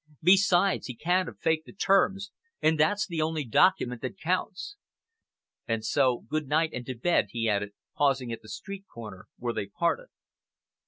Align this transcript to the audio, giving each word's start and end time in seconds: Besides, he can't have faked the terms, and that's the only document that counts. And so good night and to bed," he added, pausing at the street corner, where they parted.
Besides, 0.23 0.87
he 0.87 0.95
can't 0.95 1.27
have 1.29 1.37
faked 1.37 1.67
the 1.67 1.73
terms, 1.73 2.31
and 2.59 2.79
that's 2.79 3.05
the 3.05 3.21
only 3.21 3.45
document 3.45 4.01
that 4.01 4.17
counts. 4.17 4.75
And 5.67 5.85
so 5.85 6.21
good 6.27 6.47
night 6.47 6.71
and 6.73 6.83
to 6.87 6.95
bed," 6.95 7.27
he 7.29 7.47
added, 7.47 7.73
pausing 7.95 8.31
at 8.33 8.41
the 8.41 8.49
street 8.49 8.85
corner, 8.91 9.27
where 9.37 9.53
they 9.53 9.67
parted. 9.67 10.07